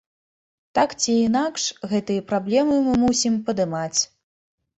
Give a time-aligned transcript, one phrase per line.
[0.77, 3.99] Так ці інакш, гэтыя праблемы мы мусім падымаць.